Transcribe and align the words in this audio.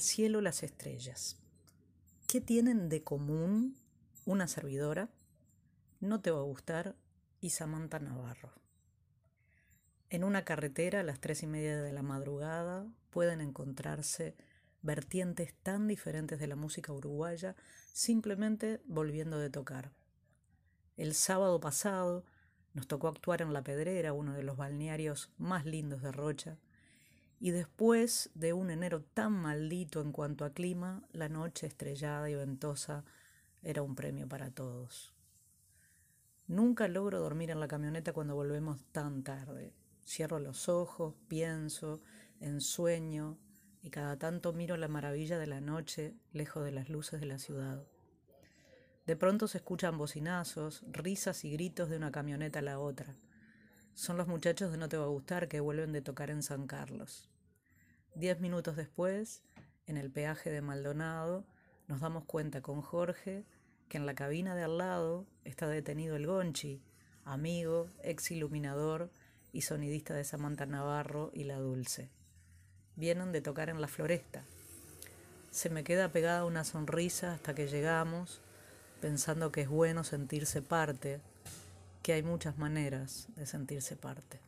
cielo 0.00 0.40
las 0.40 0.64
estrellas. 0.64 1.38
¿Qué 2.26 2.40
tienen 2.40 2.88
de 2.88 3.04
común 3.04 3.76
una 4.26 4.48
servidora? 4.48 5.08
No 6.00 6.20
te 6.20 6.32
va 6.32 6.40
a 6.40 6.44
gustar 6.44 6.96
y 7.40 7.50
Samantha 7.50 8.00
Navarro. 8.00 8.50
En 10.10 10.24
una 10.24 10.44
carretera 10.44 11.00
a 11.00 11.04
las 11.04 11.20
tres 11.20 11.44
y 11.44 11.46
media 11.46 11.80
de 11.80 11.92
la 11.92 12.02
madrugada 12.02 12.88
pueden 13.10 13.40
encontrarse 13.40 14.34
vertientes 14.82 15.54
tan 15.62 15.86
diferentes 15.86 16.40
de 16.40 16.48
la 16.48 16.56
música 16.56 16.92
uruguaya 16.92 17.54
simplemente 17.92 18.80
volviendo 18.84 19.38
de 19.38 19.48
tocar. 19.48 19.92
El 20.96 21.14
sábado 21.14 21.60
pasado 21.60 22.24
nos 22.74 22.88
tocó 22.88 23.06
actuar 23.06 23.42
en 23.42 23.52
La 23.52 23.62
Pedrera, 23.62 24.12
uno 24.12 24.32
de 24.34 24.42
los 24.42 24.56
balnearios 24.56 25.30
más 25.38 25.64
lindos 25.66 26.02
de 26.02 26.10
Rocha, 26.10 26.58
y 27.42 27.50
después 27.50 28.30
de 28.34 28.52
un 28.52 28.70
enero 28.70 29.02
tan 29.02 29.32
maldito 29.32 30.00
en 30.00 30.12
cuanto 30.12 30.44
a 30.44 30.52
clima, 30.52 31.02
la 31.10 31.28
noche 31.28 31.66
estrellada 31.66 32.30
y 32.30 32.36
ventosa 32.36 33.04
era 33.64 33.82
un 33.82 33.96
premio 33.96 34.28
para 34.28 34.52
todos. 34.52 35.12
Nunca 36.46 36.86
logro 36.86 37.18
dormir 37.18 37.50
en 37.50 37.58
la 37.58 37.66
camioneta 37.66 38.12
cuando 38.12 38.36
volvemos 38.36 38.84
tan 38.92 39.24
tarde. 39.24 39.74
Cierro 40.06 40.38
los 40.38 40.68
ojos, 40.68 41.16
pienso, 41.26 42.00
ensueño 42.38 43.38
y 43.82 43.90
cada 43.90 44.16
tanto 44.20 44.52
miro 44.52 44.76
la 44.76 44.86
maravilla 44.86 45.36
de 45.36 45.48
la 45.48 45.60
noche 45.60 46.14
lejos 46.30 46.62
de 46.62 46.70
las 46.70 46.90
luces 46.90 47.18
de 47.18 47.26
la 47.26 47.38
ciudad. 47.38 47.84
De 49.04 49.16
pronto 49.16 49.48
se 49.48 49.58
escuchan 49.58 49.98
bocinazos, 49.98 50.84
risas 50.86 51.44
y 51.44 51.50
gritos 51.50 51.88
de 51.88 51.96
una 51.96 52.12
camioneta 52.12 52.60
a 52.60 52.62
la 52.62 52.78
otra. 52.78 53.16
Son 54.02 54.16
los 54.16 54.26
muchachos 54.26 54.72
de 54.72 54.78
No 54.78 54.88
Te 54.88 54.96
Va 54.96 55.04
a 55.04 55.06
Gustar 55.06 55.46
que 55.46 55.60
vuelven 55.60 55.92
de 55.92 56.02
tocar 56.02 56.28
en 56.28 56.42
San 56.42 56.66
Carlos. 56.66 57.30
Diez 58.16 58.40
minutos 58.40 58.74
después, 58.74 59.44
en 59.86 59.96
el 59.96 60.10
peaje 60.10 60.50
de 60.50 60.60
Maldonado, 60.60 61.44
nos 61.86 62.00
damos 62.00 62.24
cuenta 62.24 62.62
con 62.62 62.82
Jorge 62.82 63.44
que 63.88 63.98
en 63.98 64.06
la 64.06 64.16
cabina 64.16 64.56
de 64.56 64.64
al 64.64 64.78
lado 64.78 65.24
está 65.44 65.68
detenido 65.68 66.16
el 66.16 66.26
Gonchi, 66.26 66.82
amigo, 67.24 67.86
ex 68.02 68.32
iluminador 68.32 69.12
y 69.52 69.62
sonidista 69.62 70.14
de 70.14 70.24
Samantha 70.24 70.66
Navarro 70.66 71.30
y 71.32 71.44
La 71.44 71.60
Dulce. 71.60 72.10
Vienen 72.96 73.30
de 73.30 73.40
tocar 73.40 73.68
en 73.68 73.80
la 73.80 73.86
floresta. 73.86 74.42
Se 75.52 75.70
me 75.70 75.84
queda 75.84 76.10
pegada 76.10 76.44
una 76.44 76.64
sonrisa 76.64 77.34
hasta 77.34 77.54
que 77.54 77.68
llegamos, 77.68 78.40
pensando 79.00 79.52
que 79.52 79.60
es 79.60 79.68
bueno 79.68 80.02
sentirse 80.02 80.60
parte, 80.60 81.20
que 82.02 82.12
hay 82.12 82.22
muchas 82.22 82.58
maneras 82.58 83.28
de 83.36 83.46
sentirse 83.46 83.96
parte. 83.96 84.40